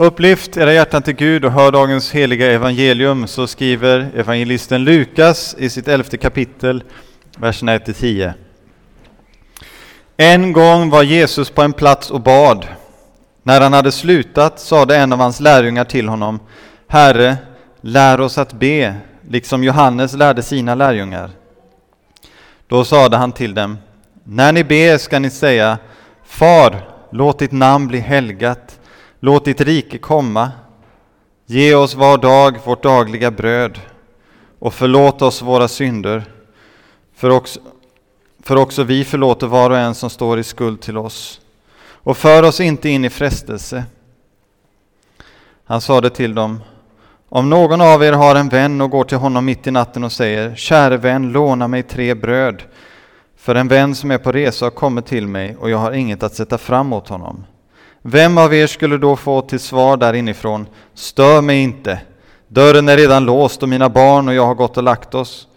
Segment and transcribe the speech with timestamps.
[0.00, 5.70] Upplyft era hjärtan till Gud och hör dagens heliga evangelium, så skriver evangelisten Lukas i
[5.70, 6.82] sitt elfte kapitel,
[7.38, 8.32] verserna 1-10.
[10.16, 12.66] En gång var Jesus på en plats och bad.
[13.42, 16.40] När han hade slutat sade en av hans lärjungar till honom,
[16.88, 17.36] Herre,
[17.80, 18.94] lär oss att be,
[19.28, 21.30] liksom Johannes lärde sina lärjungar.
[22.68, 23.78] Då sade han till dem,
[24.24, 25.78] när ni ber ska ni säga,
[26.24, 26.76] Far,
[27.10, 28.79] låt ditt namn bli helgat,
[29.22, 30.50] Låt ditt rike komma.
[31.46, 33.80] Ge oss var dag vårt dagliga bröd
[34.58, 36.24] och förlåt oss våra synder,
[37.14, 37.60] för också,
[38.42, 41.40] för också vi förlåter var och en som står i skuld till oss.
[41.82, 43.84] Och för oss inte in i frestelse.
[45.64, 46.60] Han sade till dem,
[47.28, 50.12] om någon av er har en vän och går till honom mitt i natten och
[50.12, 52.62] säger, käre vän, låna mig tre bröd,
[53.36, 56.22] för en vän som är på resa har kommit till mig och jag har inget
[56.22, 57.44] att sätta fram åt honom.
[58.02, 62.00] Vem av er skulle då få till svar där inifrån, stör mig inte,
[62.48, 65.48] dörren är redan låst och mina barn och jag har gått och lagt oss.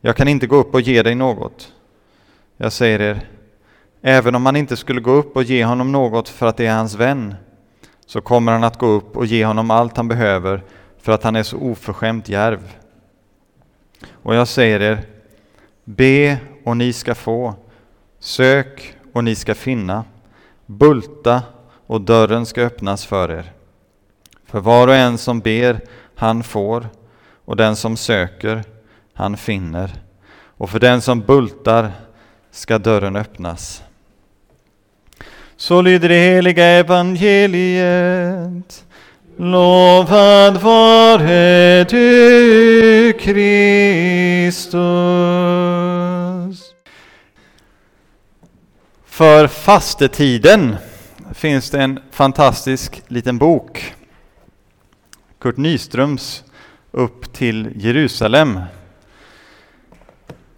[0.00, 1.72] Jag kan inte gå upp och ge dig något.
[2.56, 3.20] Jag säger er,
[4.02, 6.76] även om han inte skulle gå upp och ge honom något för att det är
[6.76, 7.34] hans vän,
[8.06, 10.62] så kommer han att gå upp och ge honom allt han behöver
[11.02, 12.76] för att han är så oförskämt djärv.
[14.12, 15.06] Och jag säger er,
[15.84, 17.54] be och ni ska få,
[18.18, 20.04] sök och ni ska finna,
[20.66, 21.42] bulta
[21.88, 23.52] och dörren ska öppnas för er.
[24.46, 25.80] För var och en som ber,
[26.14, 26.88] han får,
[27.44, 28.64] och den som söker,
[29.14, 29.90] han finner.
[30.56, 31.92] Och för den som bultar
[32.50, 33.82] ska dörren öppnas.
[35.56, 37.14] Så lyder det heliga evangeliet.
[39.36, 44.68] Lovad vare du, Kristus.
[49.06, 50.76] För fastetiden
[51.38, 53.94] finns det en fantastisk liten bok.
[55.38, 56.44] Kurt Nyströms
[56.90, 58.60] Upp till Jerusalem.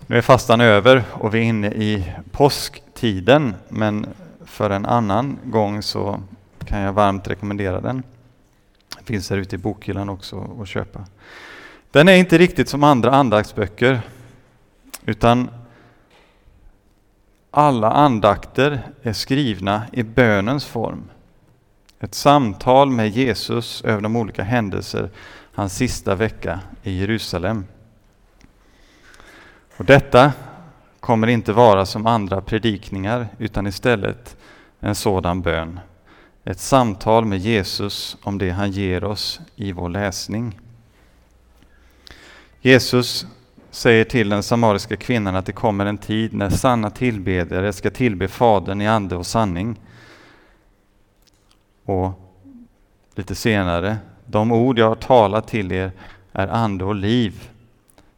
[0.07, 4.07] Nu är fastan över och vi är inne i påsktiden, men
[4.45, 6.21] för en annan gång så
[6.65, 8.03] kan jag varmt rekommendera den.
[8.97, 11.05] Den finns här ute i bokhyllan också att köpa.
[11.91, 14.01] Den är inte riktigt som andra andaktsböcker,
[15.07, 15.49] utan
[17.51, 21.11] alla andakter är skrivna i bönens form.
[22.01, 25.11] Ett samtal med Jesus över de olika händelser
[25.53, 27.65] hans sista vecka i Jerusalem.
[29.77, 30.33] Och detta
[31.01, 34.37] kommer inte vara som andra predikningar utan istället
[34.81, 35.81] en sådan bön.
[36.45, 40.61] Ett samtal med Jesus om det han ger oss i vår läsning.
[42.61, 43.27] Jesus
[43.71, 48.29] säger till den samariska kvinnan att det kommer en tid när sanna tillbedjare ska tillbe
[48.29, 49.81] Fadern i ande och sanning.
[51.85, 52.13] Och
[53.15, 55.93] lite senare, de ord jag har talat till er
[56.33, 57.51] är ande och liv,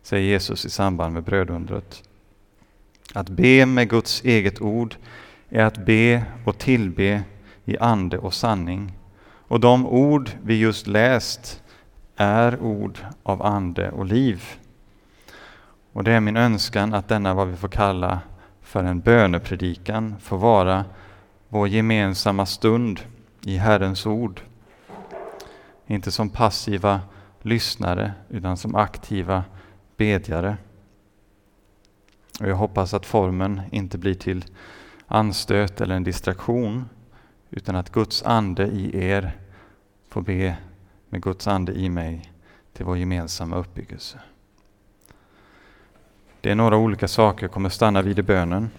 [0.03, 2.03] säger Jesus i samband med brödundret.
[3.15, 4.95] Att be med Guds eget ord
[5.49, 7.23] är att be och tillbe
[7.65, 8.93] i ande och sanning.
[9.25, 11.63] Och de ord vi just läst
[12.17, 14.45] är ord av ande och liv.
[15.93, 18.21] Och det är min önskan att denna, vad vi får kalla
[18.61, 20.85] för en bönepredikan, får vara
[21.49, 23.01] vår gemensamma stund
[23.43, 24.41] i Herrens ord.
[25.87, 27.01] Inte som passiva
[27.43, 29.45] lyssnare, utan som aktiva
[29.97, 30.57] bedjare.
[32.41, 34.45] Och jag hoppas att formen inte blir till
[35.07, 36.89] anstöt eller en distraktion,
[37.51, 39.37] utan att Guds ande i er
[40.09, 40.57] får be
[41.09, 42.33] med Guds ande i mig
[42.73, 44.21] till vår gemensamma uppbyggelse.
[46.43, 48.71] Det är några olika saker jag kommer stanna vid i bönen.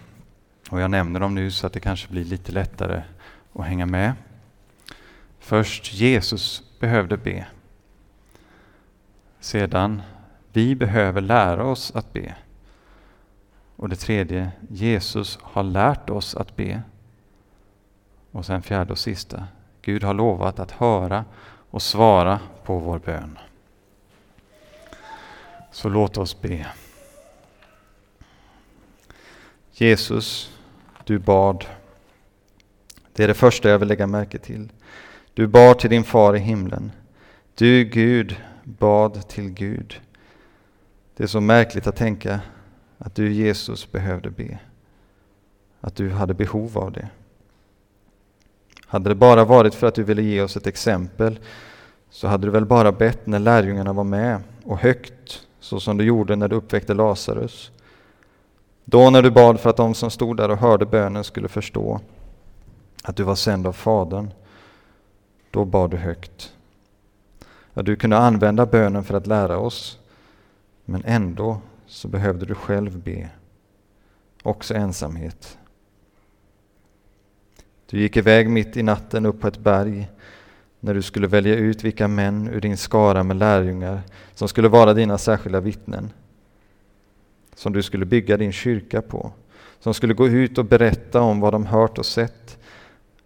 [0.70, 3.02] Och jag nämner dem nu så att det kanske blir lite lättare
[3.52, 4.12] att hänga med.
[5.38, 7.46] Först Jesus behövde be.
[9.40, 10.02] Sedan,
[10.52, 12.34] vi behöver lära oss att be.
[13.76, 16.82] Och det tredje, Jesus har lärt oss att be.
[18.30, 19.44] Och sen fjärde och sista,
[19.82, 21.24] Gud har lovat att höra
[21.70, 23.38] och svara på vår bön.
[25.70, 26.66] Så låt oss be.
[29.76, 30.50] Jesus,
[31.04, 31.64] du bad.
[33.12, 34.72] Det är det första jag vill lägga märke till.
[35.34, 36.92] Du bad till din far i himlen.
[37.54, 40.00] Du, Gud, bad till Gud.
[41.16, 42.40] Det är så märkligt att tänka
[42.98, 44.58] att du, Jesus, behövde be.
[45.80, 47.08] Att du hade behov av det.
[48.86, 51.38] Hade det bara varit för att du ville ge oss ett exempel
[52.10, 56.04] så hade du väl bara bett när lärjungarna var med och högt, så som du
[56.04, 57.70] gjorde när du uppväckte Lazarus.
[58.84, 62.00] Då när du bad för att de som stod där och hörde bönen skulle förstå
[63.02, 64.30] att du var sänd av Fadern,
[65.50, 66.52] Då bad du högt.
[67.74, 69.98] Ja, du kunde använda bönen för att lära oss,
[70.84, 73.28] men ändå så behövde du själv be.
[74.42, 75.58] Också ensamhet.
[77.86, 80.10] Du gick iväg mitt i natten upp på ett berg
[80.80, 84.00] när du skulle välja ut vilka män ur din skara med lärjungar
[84.34, 86.10] som skulle vara dina särskilda vittnen,
[87.54, 89.32] som du skulle bygga din kyrka på,
[89.80, 92.58] som skulle gå ut och berätta om vad de hört och sett,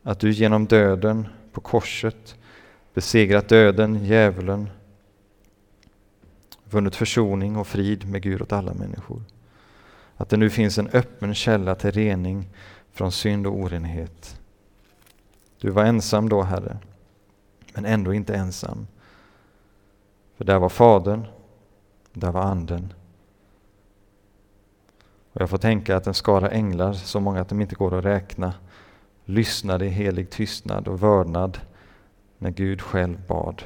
[0.02, 2.36] att du genom döden på korset
[2.94, 4.70] besegrat döden, djävulen,
[6.64, 9.22] vunnit försoning och frid med Gud åt alla människor.
[10.16, 12.48] Att det nu finns en öppen källa till rening
[12.92, 14.40] från synd och orenhet.
[15.60, 16.78] Du var ensam då, Herre,
[17.74, 18.86] men ändå inte ensam.
[20.36, 21.26] För där var Fadern,
[22.12, 22.92] där var Anden.
[25.32, 28.04] Och jag får tänka att en skara änglar, så många att de inte går att
[28.04, 28.54] räkna,
[29.24, 31.58] lyssnade i helig tystnad och vördnad
[32.38, 33.62] när Gud själv bad.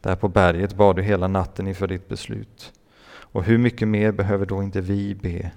[0.00, 2.72] Där på berget bad du hela natten inför ditt beslut.
[3.08, 5.50] Och hur mycket mer behöver då inte vi be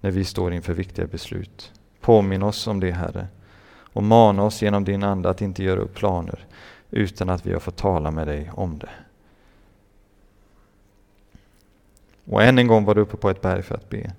[0.00, 1.72] när vi står inför viktiga beslut?
[2.00, 3.26] Påminn oss om det, Herre,
[3.92, 6.46] och mana oss genom din Ande att inte göra upp planer
[6.90, 8.90] utan att vi har fått tala med dig om det.
[12.30, 14.12] Och än en gång var du uppe på ett berg för att be.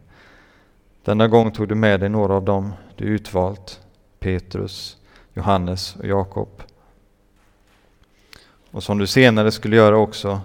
[1.04, 3.82] Denna gång tog du med dig några av dem du utvalt,
[4.20, 4.98] Petrus,
[5.34, 6.64] Johannes och Jakob.
[8.72, 10.42] Och som du senare skulle göra också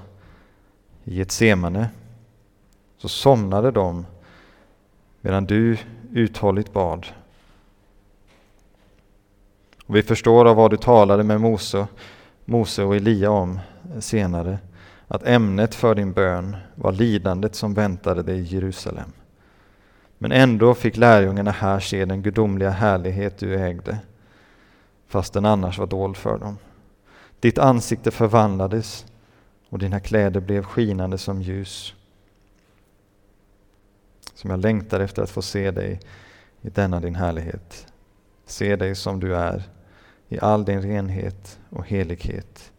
[1.04, 1.88] i ett semane
[2.98, 4.06] så somnade de
[5.20, 5.78] medan du
[6.12, 7.06] uthålligt bad.
[9.86, 11.86] Och vi förstår av vad du talade med Mose,
[12.44, 13.60] Mose och Elia om
[14.00, 14.58] senare
[15.14, 19.12] att ämnet för din bön var lidandet som väntade dig i Jerusalem.
[20.18, 23.98] Men ändå fick lärjungarna här se den gudomliga härlighet du ägde,
[25.06, 26.58] fast den annars var dold för dem.
[27.40, 29.06] Ditt ansikte förvandlades
[29.68, 31.94] och dina kläder blev skinande som ljus.
[34.34, 36.00] Som jag längtar efter att få se dig
[36.62, 37.86] i denna din härlighet.
[38.46, 39.62] Se dig som du är,
[40.28, 42.72] i all din renhet och helighet.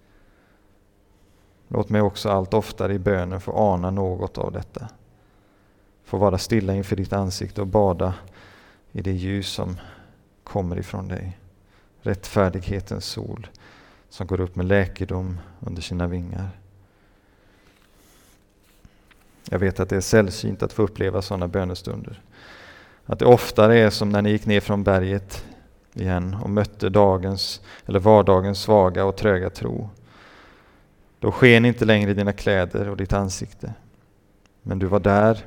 [1.67, 4.89] Låt mig också allt oftare i bönen få ana något av detta.
[6.03, 8.13] Få vara stilla inför ditt ansikte och bada
[8.91, 9.77] i det ljus som
[10.43, 11.39] kommer ifrån dig.
[12.01, 13.47] Rättfärdighetens sol
[14.09, 16.49] som går upp med läkedom under sina vingar.
[19.49, 22.21] Jag vet att det är sällsynt att få uppleva sådana bönestunder.
[23.05, 25.45] Att det oftare är som när ni gick ner från berget
[25.93, 29.89] igen och mötte dagens eller vardagens svaga och tröga tro.
[31.25, 33.73] Då sken inte längre dina kläder och ditt ansikte.
[34.61, 35.45] Men du var där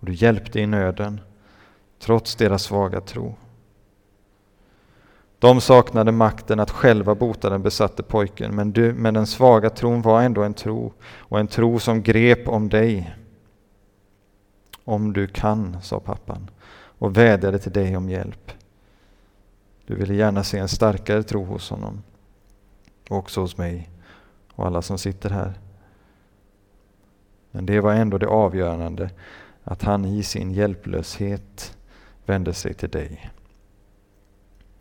[0.00, 1.20] och du hjälpte i nöden
[1.98, 3.34] trots deras svaga tro.
[5.38, 10.02] De saknade makten att själva bota den besatte pojken, men, du, men den svaga tron
[10.02, 13.16] var ändå en tro, och en tro som grep om dig.
[14.84, 16.50] Om du kan, sa pappan,
[16.98, 18.52] och vädjade till dig om hjälp.
[19.86, 22.02] Du ville gärna se en starkare tro hos honom,
[23.08, 23.91] och också hos mig
[24.62, 25.52] och alla som sitter här.
[27.50, 29.10] Men det var ändå det avgörande,
[29.64, 31.76] att han i sin hjälplöshet
[32.26, 33.30] vände sig till dig.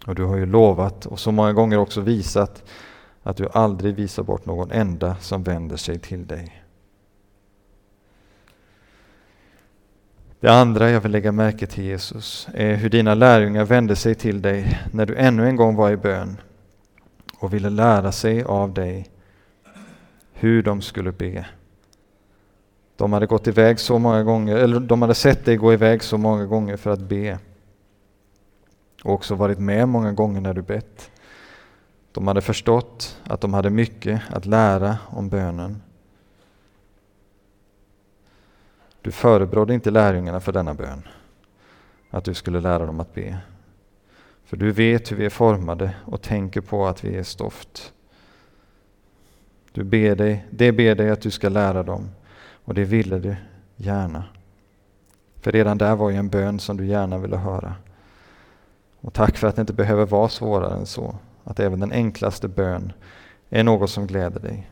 [0.08, 2.64] Och du har ju lovat och så många gånger också visat
[3.24, 6.64] att du aldrig visar bort någon enda som vänder sig till dig.
[10.40, 14.42] Det andra jag vill lägga märke till Jesus är hur dina lärjungar vände sig till
[14.42, 16.38] dig när du ännu en gång var i bön
[17.38, 19.12] och ville lära sig av dig
[20.42, 21.46] hur de skulle be.
[22.96, 26.18] De hade gått iväg så många gånger, eller de hade sett dig gå iväg så
[26.18, 27.40] många gånger för att be
[29.04, 31.12] och också varit med många gånger när du bett.
[32.12, 35.82] De hade förstått att de hade mycket att lära om bönen.
[39.02, 41.08] Du förebrådde inte lärjungarna för denna bön,
[42.10, 43.38] att du skulle lära dem att be.
[44.46, 47.94] För du vet hur vi är formade och tänker på att vi är stoft.
[49.72, 52.10] Du ber dig, det ber dig att du ska lära dem
[52.66, 53.36] och det ville du
[53.76, 54.24] gärna.
[55.42, 57.76] För redan där var ju en bön som du gärna ville höra.
[59.02, 61.16] Och tack för att det inte behöver vara svårare än så.
[61.44, 62.94] Att även den enklaste bön
[63.50, 64.70] är något som gläder dig.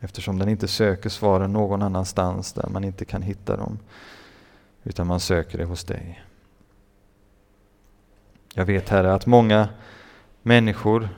[0.00, 3.78] Eftersom den inte söker svaren någon annanstans där man inte kan hitta dem.
[4.84, 6.24] Utan man söker det hos dig.
[8.54, 9.68] Jag vet Herre att många
[10.42, 11.08] människor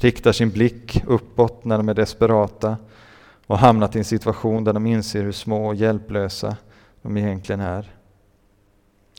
[0.00, 2.76] riktar sin blick uppåt när de är desperata
[3.46, 6.56] och hamnat i en situation där de inser hur små och hjälplösa
[7.02, 7.94] de egentligen är.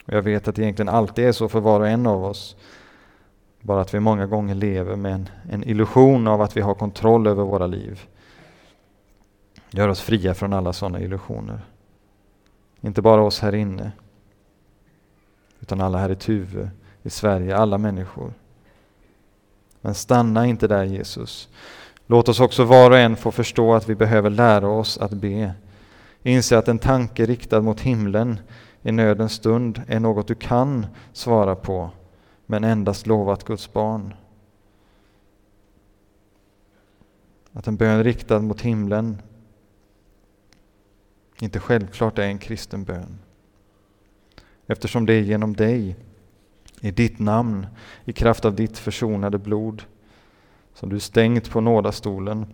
[0.05, 2.55] Och jag vet att det egentligen alltid är så för var och en av oss.
[3.61, 7.27] Bara att vi många gånger lever med en, en illusion av att vi har kontroll
[7.27, 8.07] över våra liv.
[9.71, 11.61] Gör oss fria från alla sådana illusioner.
[12.81, 13.91] Inte bara oss här inne,
[15.59, 16.69] utan alla här i Tuve,
[17.03, 18.33] i Sverige, alla människor.
[19.81, 21.49] Men stanna inte där Jesus.
[22.07, 25.53] Låt oss också var och en få förstå att vi behöver lära oss att be.
[26.23, 28.39] Inse att en tanke riktad mot himlen
[28.81, 31.89] i nödens stund är något du kan svara på,
[32.45, 34.13] men endast lovat Guds barn.
[37.53, 39.21] Att en bön riktad mot himlen
[41.39, 43.19] inte självklart är en kristen bön.
[44.67, 45.95] Eftersom det är genom dig,
[46.81, 47.67] i ditt namn,
[48.05, 49.83] i kraft av ditt försonade blod,
[50.73, 52.53] som du stängt på nådastolen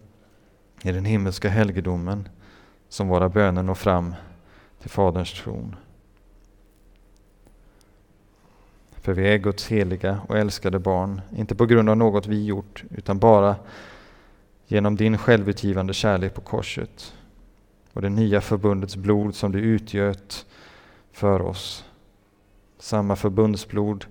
[0.84, 2.30] i den himmelska helgedomen,
[2.90, 4.16] som våra böner når fram
[4.82, 5.76] till Faderns tron.
[8.92, 12.84] För vi är Guds heliga och älskade barn, inte på grund av något vi gjort,
[12.90, 13.56] utan bara
[14.68, 17.14] genom din självutgivande kärlek på korset
[17.94, 20.46] och det nya förbundets blod som du utgöt
[21.12, 21.86] för oss.
[22.80, 24.06] Samma förbundsblod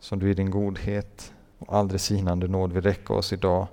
[0.00, 3.66] som du i din godhet och aldrig sinande nåd vill räcka oss idag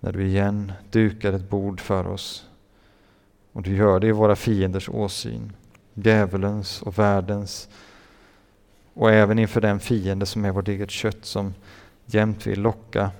[0.00, 2.48] när du igen dukar ett bord för oss.
[3.52, 5.52] Och du gör det i våra fienders åsyn,
[5.94, 7.68] djävulens och världens
[8.94, 11.54] och även inför den fiende som är vårt eget kött som
[12.06, 13.10] jämt vill locka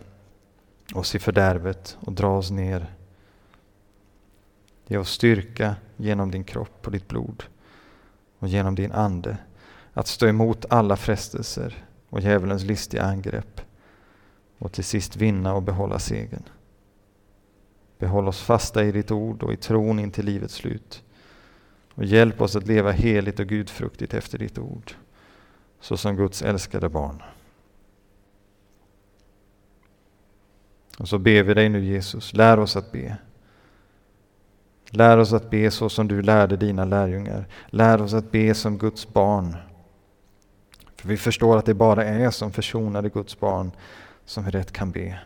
[0.94, 2.86] oss i fördärvet och dra oss ner.
[4.86, 7.44] Ge oss styrka genom din kropp och ditt blod
[8.38, 9.36] och genom din ande
[9.92, 13.60] att stå emot alla frestelser och djävulens listiga angrepp
[14.58, 16.42] och till sist vinna och behålla segern.
[17.98, 21.02] Behåll oss fasta i ditt ord och i tron in till livets slut.
[21.94, 24.92] Och hjälp oss att leva heligt och gudfruktigt efter ditt ord,
[25.80, 27.22] så som Guds älskade barn.
[30.98, 33.16] Och så ber vi dig nu Jesus, lär oss att be.
[34.90, 37.48] Lär oss att be så som du lärde dina lärjungar.
[37.66, 39.56] Lär oss att be som Guds barn.
[41.06, 43.70] För vi förstår att det bara är som försonade Guds barn
[44.24, 45.18] som vi rätt kan be.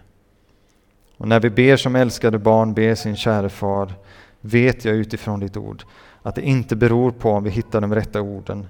[1.17, 3.93] Och när vi ber som älskade barn ber sin käre far
[4.41, 5.85] vet jag utifrån ditt ord
[6.23, 8.69] att det inte beror på om vi hittar de rätta orden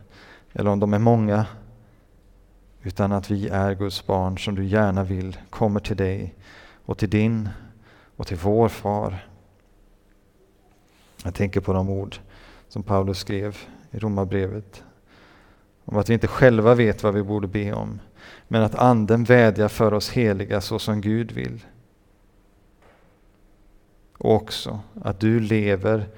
[0.53, 1.47] eller om de är många
[2.83, 6.35] utan att vi är Guds barn som du gärna vill kommer till dig
[6.85, 7.49] och till din
[8.17, 9.27] och till vår far.
[11.25, 12.17] Jag tänker på de ord
[12.69, 13.59] som Paulus skrev
[13.91, 14.85] i Romarbrevet
[15.91, 18.01] om att vi inte själva vet vad vi borde be om
[18.49, 21.65] men att Anden vädjar för oss heliga så som Gud vill.
[24.19, 26.09] Och också att du lever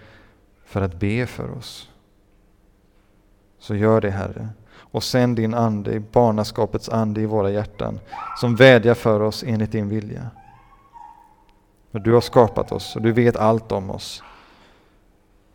[0.64, 1.88] för att be för oss.
[3.58, 4.48] Så gör det Herre.
[4.72, 8.00] Och sänd din Ande, barnaskapets ande i våra hjärtan
[8.36, 10.30] som vädjar för oss enligt din vilja.
[11.90, 14.22] Du har skapat oss och du vet allt om oss.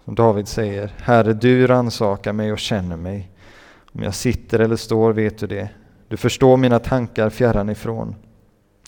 [0.05, 3.31] Som David säger, Herre du rannsakar mig och känner mig.
[3.97, 5.69] Om jag sitter eller står vet du det.
[6.07, 8.15] Du förstår mina tankar fjärran ifrån.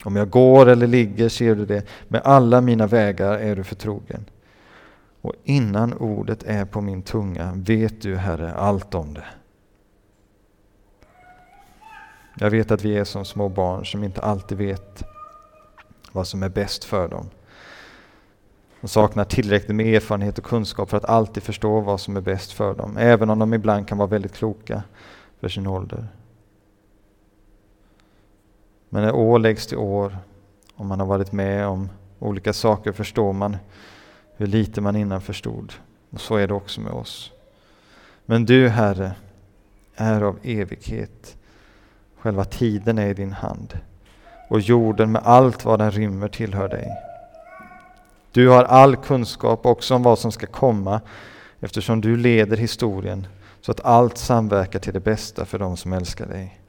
[0.03, 1.85] Om jag går eller ligger ser du det.
[2.07, 4.25] Med alla mina vägar är du förtrogen.
[5.21, 9.25] Och innan ordet är på min tunga vet du, Herre, allt om det.
[12.35, 15.03] Jag vet att vi är som små barn som inte alltid vet
[16.11, 17.29] vad som är bäst för dem.
[18.81, 22.51] De saknar tillräckligt med erfarenhet och kunskap för att alltid förstå vad som är bäst
[22.51, 24.83] för dem, även om de ibland kan vara väldigt kloka
[25.39, 26.07] för sin ålder.
[28.89, 30.17] Men när år läggs till år,
[30.75, 33.57] och man har varit med om olika saker, förstår man
[34.37, 35.73] hur lite man innan förstod.
[36.09, 37.31] Och så är det också med oss.
[38.25, 39.15] Men du, Herre,
[39.95, 41.37] är av evighet.
[42.17, 43.79] Själva tiden är i din hand.
[44.49, 47.08] Och jorden med allt vad den rymmer tillhör dig.
[48.31, 51.01] Du har all kunskap också om vad som ska komma
[51.59, 53.27] eftersom du leder historien
[53.61, 56.59] så att allt samverkar till det bästa för de som älskar dig.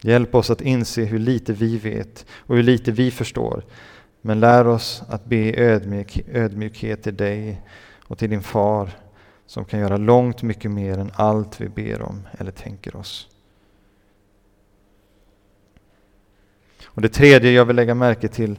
[0.00, 3.64] Hjälp oss att inse hur lite vi vet och hur lite vi förstår.
[4.20, 7.62] Men lär oss att be ödmjuk, ödmjukhet till dig
[8.04, 8.90] och till din far
[9.46, 13.28] som kan göra långt mycket mer än allt vi ber om eller tänker oss.
[16.84, 18.58] Och Det tredje jag vill lägga märke till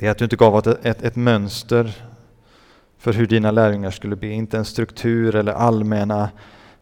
[0.00, 2.04] det är att du inte gav ett, ett, ett mönster
[2.98, 6.30] för hur dina lärjungar skulle be, inte en struktur eller allmänna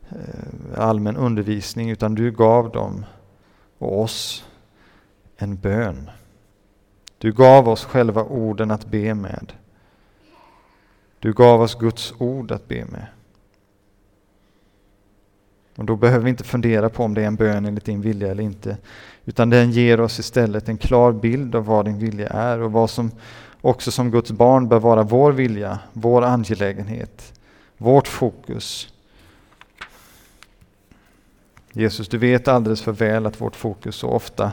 [0.08, 3.04] eh, allmän undervisning utan du gav dem
[3.78, 4.44] och oss
[5.36, 6.10] en bön.
[7.18, 9.52] Du gav oss själva orden att be med.
[11.18, 13.06] Du gav oss Guds ord att be med.
[15.78, 18.30] Och då behöver vi inte fundera på om det är en bön enligt din vilja
[18.30, 18.76] eller inte.
[19.24, 22.90] Utan den ger oss istället en klar bild av vad din vilja är och vad
[22.90, 23.10] som
[23.60, 27.40] också som Guds barn bör vara vår vilja, vår angelägenhet,
[27.76, 28.88] vårt fokus.
[31.72, 34.52] Jesus, du vet alldeles för väl att vårt fokus så ofta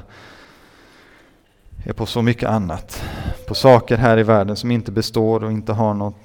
[1.86, 3.04] är på så mycket annat.
[3.48, 6.16] På saker här i världen som inte består och inte har något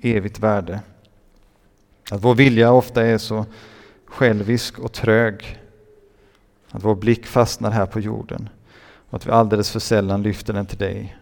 [0.00, 0.80] evigt värde.
[2.10, 3.46] Att vår vilja ofta är så
[4.14, 5.60] självisk och trög.
[6.70, 8.48] Att vår blick fastnar här på jorden
[9.08, 11.16] och att vi alldeles för sällan lyfter den till dig.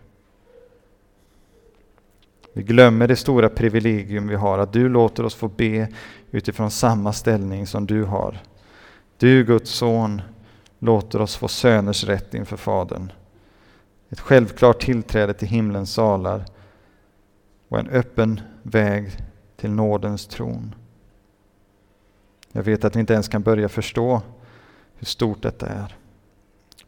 [2.52, 5.88] Vi glömmer det stora privilegium vi har, att du låter oss få be
[6.30, 8.42] utifrån samma ställning som du har.
[9.18, 10.22] Du, Guds son,
[10.78, 13.12] låter oss få söners rätt inför Fadern.
[14.10, 16.44] Ett självklart tillträde till himlens salar
[17.68, 19.10] och en öppen väg
[19.56, 20.74] till nådens tron.
[22.52, 24.22] Jag vet att vi inte ens kan börja förstå
[24.96, 25.96] hur stort detta är.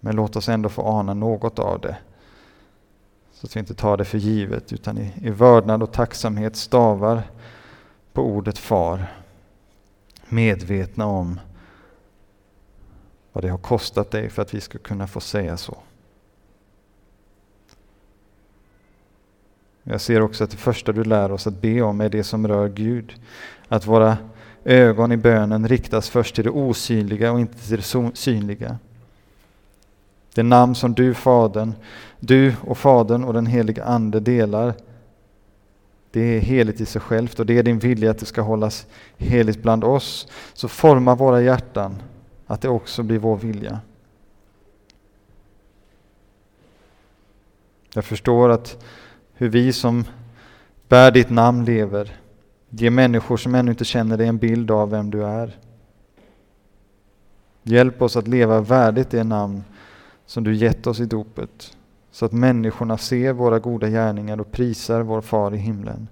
[0.00, 1.97] Men låt oss ändå få ana något av det.
[3.33, 7.23] Så att vi inte tar det för givet utan i, i vördnad och tacksamhet stavar
[8.12, 9.12] på ordet far.
[10.28, 11.40] Medvetna om
[13.33, 15.76] vad det har kostat dig för att vi ska kunna få säga så.
[19.83, 22.49] Jag ser också att det första du lär oss att be om är det som
[22.49, 23.14] rör Gud.
[23.68, 24.16] Att våra
[24.64, 28.78] ögon i bönen riktas först till det osynliga och inte till det synliga.
[30.35, 31.75] Det namn som du, Fadern,
[32.21, 34.75] du och Fadern och den heliga Ande delar,
[36.11, 38.87] det är heligt i sig självt och det är din vilja att det ska hållas
[39.16, 40.28] heligt bland oss.
[40.54, 42.02] Så forma våra hjärtan
[42.47, 43.80] att det också blir vår vilja.
[47.94, 48.85] Jag förstår att
[49.35, 50.04] hur vi som
[50.88, 52.16] bär ditt namn lever
[52.76, 55.59] Ge människor som ännu inte känner dig en bild av vem du är.
[57.62, 59.64] Hjälp oss att leva värdigt det namn
[60.26, 61.76] som du gett oss i dopet
[62.11, 66.09] så att människorna ser våra goda gärningar och prisar vår far i himlen.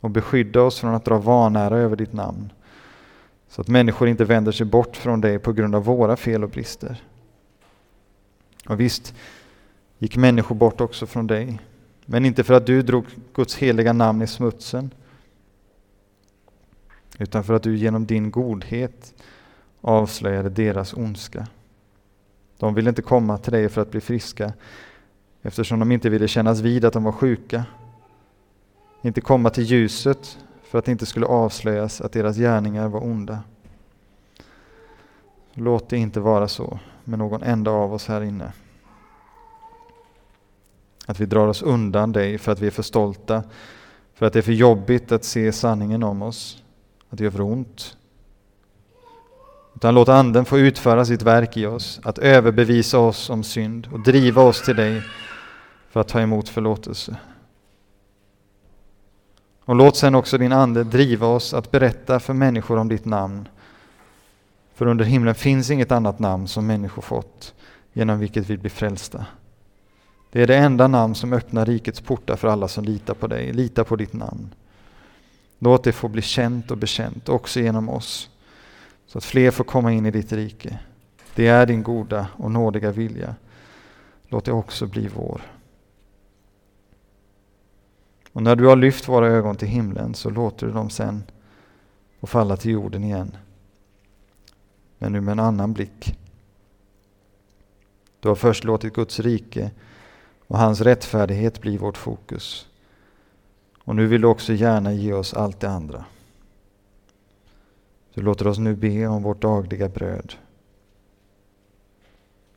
[0.00, 2.52] Och beskydda oss från att dra vanära över ditt namn
[3.48, 6.50] så att människor inte vänder sig bort från dig på grund av våra fel och
[6.50, 7.02] brister.
[8.68, 9.14] Och visst
[9.98, 11.60] gick människor bort också från dig,
[12.10, 14.90] men inte för att du drog Guds heliga namn i smutsen,
[17.18, 19.14] utan för att du genom din godhet
[19.80, 21.46] avslöjade deras ondska.
[22.58, 24.52] De ville inte komma till dig för att bli friska,
[25.42, 27.64] eftersom de inte ville kännas vid att de var sjuka.
[29.02, 33.38] Inte komma till ljuset för att det inte skulle avslöjas att deras gärningar var onda.
[35.52, 38.52] Låt det inte vara så med någon enda av oss här inne.
[41.08, 43.42] Att vi drar oss undan dig för att vi är för stolta,
[44.14, 46.62] för att det är för jobbigt att se sanningen om oss,
[47.10, 47.96] att det gör för ont.
[49.74, 54.00] Utan låt Anden få utföra sitt verk i oss, att överbevisa oss om synd och
[54.00, 55.02] driva oss till dig
[55.90, 57.16] för att ta emot förlåtelse.
[59.64, 63.48] Och låt sen också din Ande driva oss att berätta för människor om ditt namn.
[64.74, 67.54] För under himlen finns inget annat namn som människor fått
[67.92, 69.26] genom vilket vi blir frälsta.
[70.30, 73.52] Det är det enda namn som öppnar rikets portar för alla som litar på dig,
[73.52, 74.54] litar på ditt namn.
[75.58, 78.30] Låt det få bli känt och bekänt också genom oss,
[79.06, 80.78] så att fler får komma in i ditt rike.
[81.34, 83.34] Det är din goda och nådiga vilja.
[84.28, 85.42] Låt det också bli vår.
[88.32, 91.22] Och när du har lyft våra ögon till himlen så låter du dem sen
[92.20, 93.36] få falla till jorden igen.
[94.98, 96.18] Men nu med en annan blick.
[98.20, 99.70] Du har först låtit Guds rike
[100.48, 102.66] och hans rättfärdighet blir vårt fokus.
[103.84, 106.04] Och nu vill du också gärna ge oss allt det andra.
[108.14, 110.34] Du låter oss nu be om vårt dagliga bröd.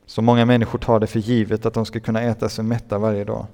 [0.06, 3.24] Så många människor tar det för givet att de ska kunna äta sig mätta varje
[3.24, 3.46] dag.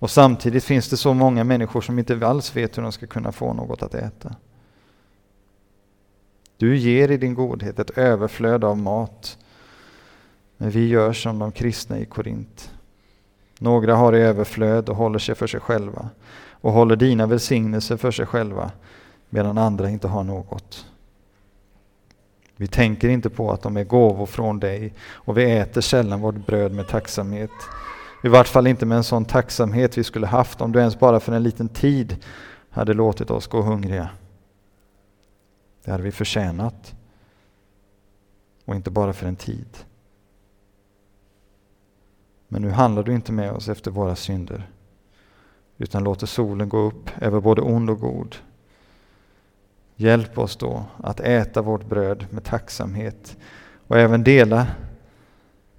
[0.00, 3.32] Och samtidigt finns det så många människor som inte alls vet hur de ska kunna
[3.32, 4.36] få något att äta.
[6.56, 9.38] Du ger i din godhet ett överflöd av mat.
[10.56, 12.70] Men vi gör som de kristna i Korint.
[13.58, 16.08] Några har i överflöd och håller sig för sig själva
[16.50, 18.70] och håller dina välsignelser för sig själva
[19.28, 20.86] medan andra inte har något.
[22.56, 26.46] Vi tänker inte på att de är gåvor från dig och vi äter sällan vårt
[26.46, 27.50] bröd med tacksamhet.
[28.24, 31.20] I vart fall inte med en sån tacksamhet vi skulle haft om du ens bara
[31.20, 32.24] för en liten tid
[32.70, 34.08] hade låtit oss gå hungriga.
[35.84, 36.94] Det hade vi förtjänat.
[38.64, 39.66] Och inte bara för en tid.
[42.48, 44.68] Men nu handlar du inte med oss efter våra synder
[45.78, 48.36] utan låter solen gå upp över både ond och god.
[49.96, 53.36] Hjälp oss då att äta vårt bröd med tacksamhet
[53.86, 54.66] och även dela,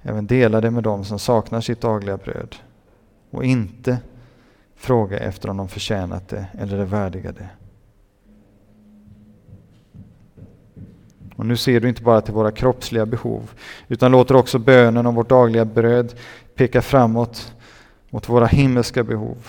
[0.01, 2.55] även dela det med dem som saknar sitt dagliga bröd
[3.29, 3.97] och inte
[4.75, 7.49] fråga efter om de förtjänat det eller är värdiga det.
[11.35, 13.51] Och nu ser du inte bara till våra kroppsliga behov
[13.87, 16.13] utan låter också bönen om vårt dagliga bröd
[16.59, 17.55] Pekar framåt
[18.09, 19.47] mot våra himmelska behov.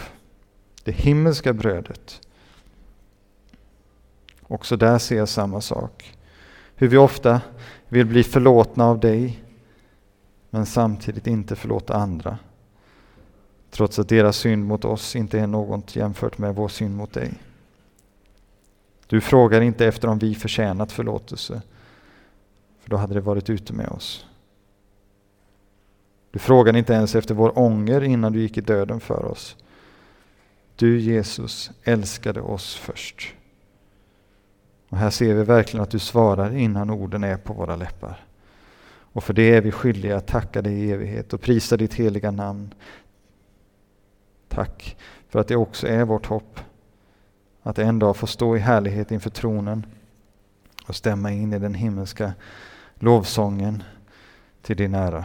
[0.84, 2.20] Det himmelska brödet.
[4.42, 6.14] Också där ser jag samma sak.
[6.74, 7.40] Hur vi ofta
[7.88, 9.44] vill bli förlåtna av dig
[10.50, 12.38] men samtidigt inte förlåta andra.
[13.70, 17.32] Trots att deras synd mot oss inte är något jämfört med vår synd mot dig.
[19.06, 21.62] Du frågar inte efter om vi förtjänat förlåtelse,
[22.80, 24.26] för då hade det varit ute med oss.
[26.30, 29.56] Du frågade inte ens efter vår ånger innan du gick i döden för oss.
[30.76, 33.34] Du Jesus älskade oss först.
[34.88, 38.24] Och här ser vi verkligen att du svarar innan orden är på våra läppar.
[39.12, 42.30] Och för det är vi skyldiga att tacka dig i evighet och prisa ditt heliga
[42.30, 42.74] namn.
[44.48, 44.96] Tack
[45.28, 46.60] för att det också är vårt hopp
[47.62, 49.86] att en dag få stå i härlighet inför tronen
[50.86, 52.32] och stämma in i den himmelska
[52.94, 53.82] lovsången
[54.62, 55.24] till din ära.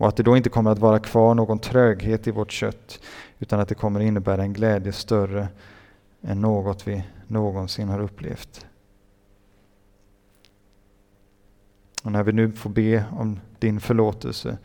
[0.00, 3.00] Och att det då inte kommer att vara kvar någon tröghet i vårt kött
[3.38, 5.48] utan att det kommer innebära en glädje större
[6.22, 8.66] än något vi någonsin har upplevt.
[12.04, 14.58] Och när vi nu får be om din förlåtelse,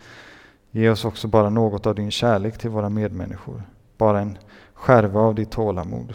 [0.72, 3.64] ge oss också bara något av din kärlek till våra medmänniskor.
[3.98, 4.38] Bara en
[4.74, 6.14] skärva av ditt tålamod.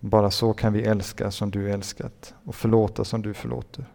[0.00, 3.91] Bara så kan vi älska som du älskat och förlåta som du förlåter.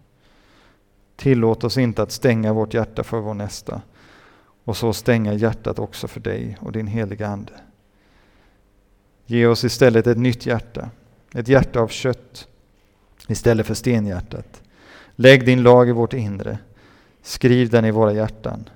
[1.18, 3.82] Tillåt oss inte att stänga vårt hjärta för vår nästa
[4.64, 7.54] och så stänga hjärtat också för dig och din heliga Ande.
[9.26, 10.90] Ge oss istället ett nytt hjärta,
[11.34, 12.48] ett hjärta av kött
[13.28, 14.62] istället för stenhjärtat.
[15.16, 16.58] Lägg din lag i vårt inre,
[17.22, 18.70] skriv den i våra hjärtan.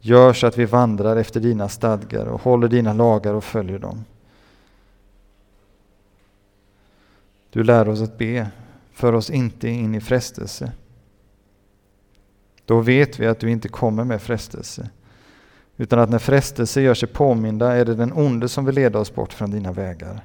[0.00, 4.04] Gör så att vi vandrar efter dina stadgar och håller dina lagar och följer dem.
[7.50, 8.50] Du lär oss att be,
[8.92, 10.72] för oss inte in i frestelse.
[12.66, 14.90] Då vet vi att du inte kommer med frestelse.
[15.76, 19.14] Utan att när frestelse gör sig påminda är det den onde som vill leda oss
[19.14, 20.20] bort från dina vägar.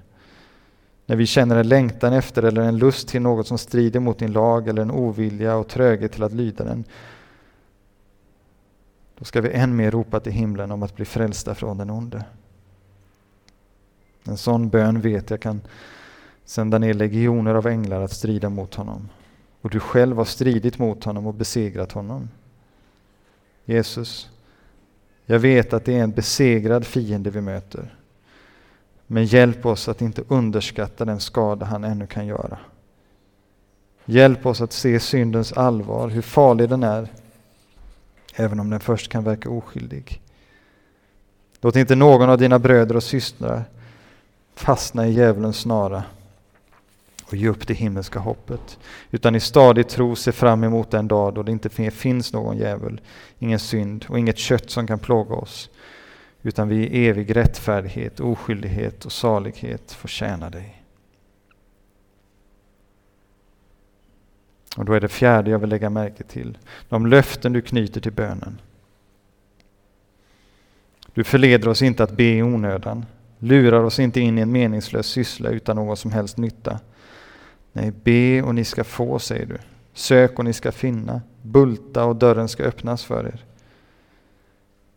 [1.06, 4.32] När vi känner en längtan efter eller en lust till något som strider mot din
[4.32, 6.84] lag eller en ovilja och tröghet till att lyda den.
[9.18, 12.26] Då ska vi än mer ropa till himlen om att bli frälsta från den onde.
[14.24, 15.62] En sån bön vet jag kan
[16.46, 19.10] sända ner legioner av änglar att strida mot honom.
[19.62, 22.30] Och du själv har stridit mot honom och besegrat honom.
[23.66, 24.30] Jesus,
[25.26, 27.96] jag vet att det är en besegrad fiende vi möter.
[29.08, 32.58] Men hjälp oss att inte underskatta den skada han ännu kan göra.
[34.06, 37.08] Hjälp oss att se syndens allvar, hur farlig den är,
[38.36, 40.22] även om den först kan verka oskyldig.
[41.62, 43.64] Låt inte någon av dina bröder och systrar
[44.56, 46.04] fastna i djävulens snara
[47.32, 48.80] och ge upp det himmelska hoppet,
[49.12, 53.02] utan i stadig tro se fram emot den dag då det inte finns någon djävul,
[53.40, 55.70] ingen synd och inget kött som kan plåga oss,
[56.42, 60.84] utan vi i evig rättfärdighet, oskyldighet och salighet får tjäna dig.
[64.78, 66.58] Och då är det fjärde jag vill lägga märke till,
[66.90, 68.62] de löften du knyter till bönen.
[71.14, 73.06] Du förleder oss inte att be i onödan,
[73.40, 76.80] lurar oss inte in i en meningslös syssla utan någon som helst nytta.
[77.74, 79.58] Nej, be och ni ska få, säger du.
[79.94, 81.22] Sök och ni ska finna.
[81.42, 83.46] Bulta och dörren ska öppnas för er.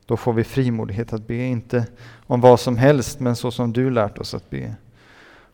[0.07, 1.87] Då får vi frimodighet att be, inte
[2.27, 4.75] om vad som helst, men så som du lärt oss att be.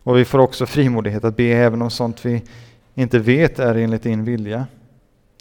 [0.02, 2.42] Och vi får också frimodighet att be även om sånt vi
[2.94, 4.66] inte vet är enligt din vilja.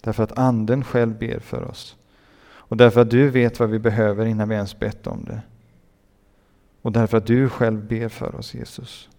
[0.01, 1.95] Därför att Anden själv ber för oss.
[2.41, 5.41] Och därför att du vet vad vi behöver innan vi ens bett om det.
[6.81, 9.09] Och därför att du själv ber för oss, Jesus.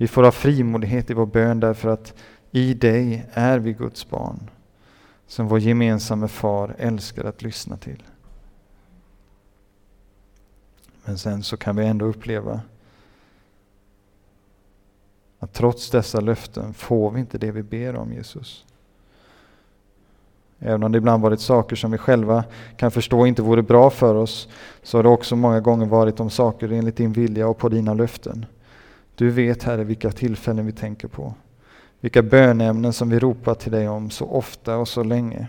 [0.00, 2.14] Vi får ha frimodighet i vår bön därför att
[2.50, 4.50] i dig är vi Guds barn
[5.26, 8.02] som vår gemensamma far älskar att lyssna till.
[11.04, 12.60] Men sen så kan vi ändå uppleva
[15.38, 18.64] att trots dessa löften får vi inte det vi ber om Jesus.
[20.58, 22.44] Även om det ibland varit saker som vi själva
[22.76, 24.48] kan förstå inte vore bra för oss,
[24.82, 27.94] så har det också många gånger varit om saker enligt din vilja och på dina
[27.94, 28.46] löften.
[29.20, 31.34] Du vet, Herre, vilka tillfällen vi tänker på.
[32.00, 35.48] Vilka bönämnen som vi ropar till dig om så ofta och så länge.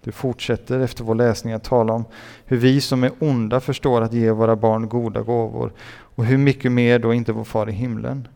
[0.00, 2.04] Du fortsätter efter vår läsning att tala om
[2.44, 6.72] hur vi som är onda förstår att ge våra barn goda gåvor och hur mycket
[6.72, 8.28] mer då inte vår far i himlen.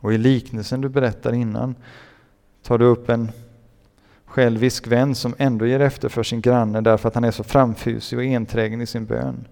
[0.00, 1.74] Och i liknelsen du berättar innan
[2.62, 3.30] tar du upp en
[4.24, 8.18] självisk vän som ändå ger efter för sin granne därför att han är så framfusig
[8.18, 9.46] och enträgen i sin bön.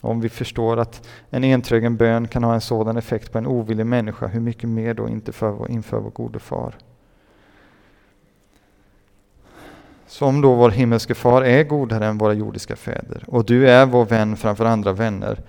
[0.00, 3.86] Om vi förstår att en enträgen bön kan ha en sådan effekt på en ovillig
[3.86, 6.74] människa, hur mycket mer då inte för, inför vår gode far?
[10.06, 14.04] Som då vår himmelske far är godare än våra jordiska fäder och du är vår
[14.04, 15.42] vän framför andra vänner.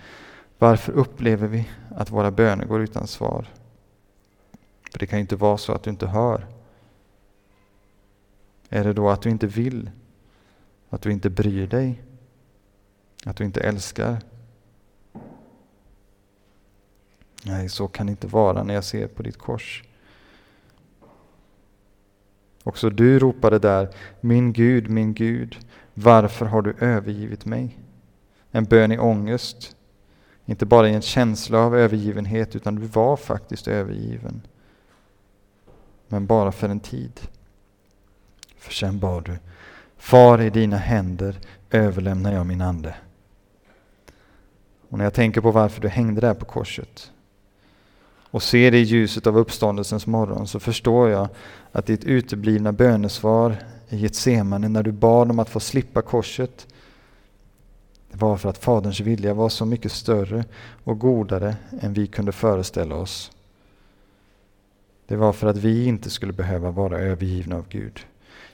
[0.58, 3.46] Varför upplever vi att våra böner går utan svar?
[4.92, 6.48] För det kan ju inte vara så att du inte hör.
[8.70, 9.90] Är det då att du inte vill?
[10.90, 12.02] Att du inte bryr dig?
[13.26, 14.18] Att du inte älskar?
[17.50, 19.84] Nej, så kan det inte vara när jag ser på ditt kors.
[22.64, 23.90] Också du ropade där,
[24.22, 25.58] min Gud, min Gud,
[25.94, 27.78] varför har du övergivit mig?
[28.52, 29.76] En bön i ångest,
[30.46, 34.42] inte bara i en känsla av övergivenhet, utan du var faktiskt övergiven.
[36.08, 37.20] Men bara för en tid.
[38.58, 39.38] För sen bad du,
[39.98, 41.40] Far i dina händer
[41.72, 42.96] överlämnar jag min ande.
[44.90, 47.12] Och när jag tänker på varför du hängde där på korset
[48.32, 51.28] och ser det i ljuset av uppståndelsens morgon så förstår jag
[51.72, 53.56] att ditt uteblivna bönesvar
[53.90, 56.68] i Getsemane när du bad om att få slippa korset
[58.12, 60.46] det var för att Faderns vilja var så mycket större
[60.84, 63.32] och godare än vi kunde föreställa oss.
[65.08, 68.00] Det var för att vi inte skulle behöva vara övergivna av Gud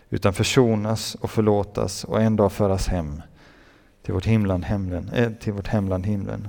[0.10, 3.22] utan försonas och förlåtas och en dag föras hem
[4.04, 6.48] till vårt himland, himlen, äh, eh, till vårt hemland himlen.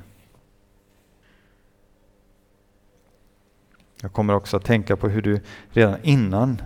[4.02, 6.62] Jag kommer också att tänka på hur du redan innan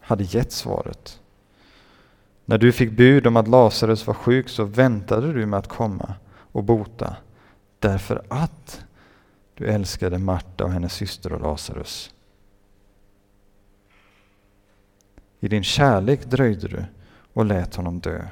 [0.00, 1.20] hade gett svaret.
[2.44, 6.14] När du fick bud om att Lazarus var sjuk så väntade du med att komma
[6.52, 7.16] och bota
[7.78, 8.80] därför att
[9.54, 12.14] du älskade Marta och hennes syster och Lazarus.
[15.40, 16.84] I din kärlek dröjde du
[17.32, 18.24] och lät honom dö.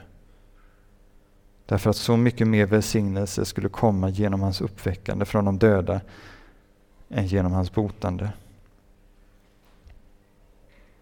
[1.66, 6.00] Därför att så mycket mer välsignelse skulle komma genom hans uppväckande från de döda
[7.10, 8.32] än genom hans botande.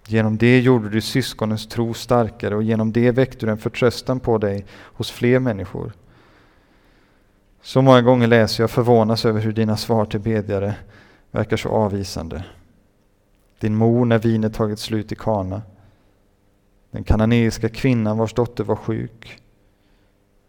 [0.06, 4.38] Genom det gjorde du syskonens tro starkare och genom det väckte du en förtröstan på
[4.38, 5.92] dig hos fler människor.
[7.62, 10.74] Så många gånger läser jag förvånas över hur dina svar till bedjare
[11.30, 12.44] verkar så avvisande.
[13.58, 15.62] Din mor när vinet tagit slut i Kana.
[16.90, 19.38] Den kananeiska kvinnan vars dotter var sjuk.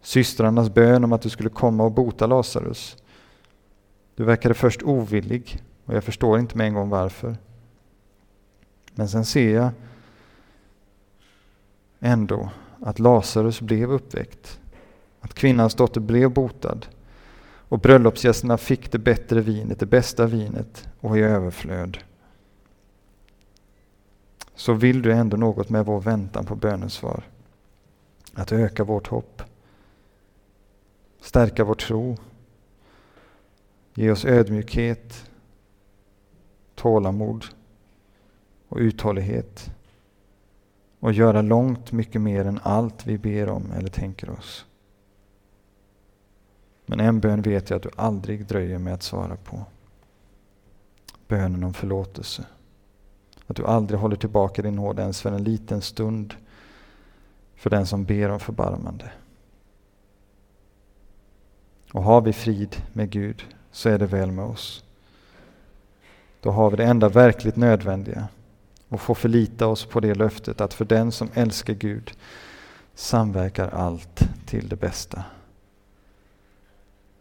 [0.02, 2.96] Systrarnas bön om att du skulle komma och bota Lazarus.
[4.16, 7.36] Du verkade först ovillig och jag förstår inte med en gång varför.
[8.94, 9.70] Men sen ser jag
[12.00, 12.50] ändå
[12.80, 14.60] att Lazarus blev uppväckt.
[15.20, 16.86] Att kvinnans dotter blev botad.
[17.68, 21.98] Och bröllopsgästerna fick det bättre vinet, det bästa vinet och i överflöd.
[24.54, 27.24] Så vill du ändå något med vår väntan på bönesvar.
[28.34, 29.42] Att öka vårt hopp.
[31.20, 32.16] Stärka vår tro.
[33.98, 35.30] Ge oss ödmjukhet,
[36.74, 37.44] tålamod
[38.68, 39.70] och uthållighet
[41.00, 44.66] och göra långt mycket mer än allt vi ber om eller tänker oss.
[46.86, 49.64] Men en bön vet jag att du aldrig dröjer med att svara på.
[51.28, 52.44] Bönen om förlåtelse.
[53.46, 56.34] Att du aldrig håller tillbaka din nåd ens för en liten stund
[57.54, 59.12] för den som ber om förbarmande.
[61.92, 64.84] Och har vi frid med Gud så är det väl med oss.
[66.40, 68.28] Då har vi det enda verkligt nödvändiga
[68.88, 72.12] och får förlita oss på det löftet att för den som älskar Gud
[72.94, 75.24] samverkar allt till det bästa.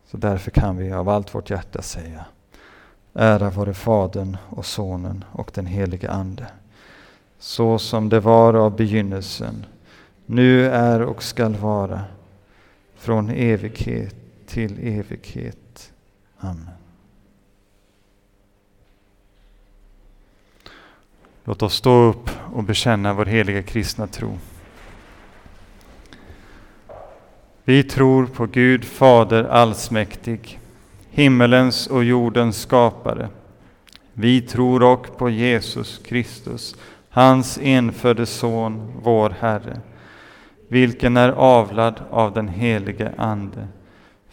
[0.06, 2.26] Så därför kan vi av allt vårt hjärta säga
[3.14, 6.48] Ära vare Fadern och Sonen och den helige Ande.
[7.40, 9.66] Så som det var av begynnelsen,
[10.26, 12.02] nu är och skall vara,
[12.96, 14.16] från evighet
[14.48, 15.58] till evighet.
[16.40, 16.70] Amen.
[21.44, 24.38] Låt oss stå upp och bekänna vår heliga kristna tro.
[27.64, 30.60] Vi tror på Gud Fader allsmäktig,
[31.10, 33.30] himmelens och jordens skapare.
[34.14, 36.76] Vi tror också på Jesus Kristus,
[37.10, 39.82] hans enfödde Son, vår Herre,
[40.68, 43.68] vilken är avlad av den helige Ande,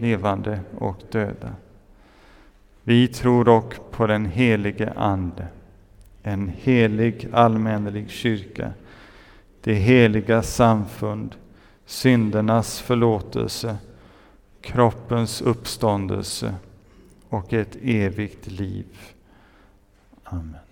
[0.00, 1.52] levande och döda.
[2.82, 5.46] Vi tror dock på den helige Ande,
[6.22, 8.72] en helig allmännelig kyrka,
[9.60, 11.34] det heliga samfund,
[11.86, 13.76] syndernas förlåtelse,
[14.60, 16.54] kroppens uppståndelse
[17.28, 18.86] och ett evigt liv.
[20.24, 20.65] Amen.